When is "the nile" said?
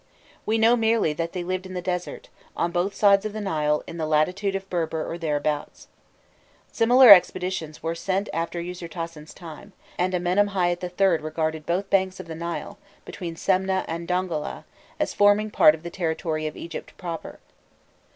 3.33-3.83, 12.25-12.79